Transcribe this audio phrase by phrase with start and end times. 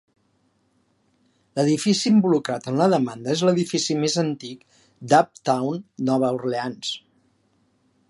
[1.59, 4.67] L'edifici involucrat en la demanda és l'edifici més antic
[5.13, 6.95] d'Uptown Nova Orleans.